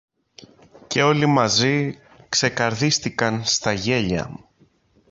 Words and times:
Και 0.87 1.03
όλοι 1.03 1.25
μαζί 1.25 1.99
ξεκαρδίστηκαν 2.29 3.45
στα 3.45 3.71
γέλια. 3.71 4.39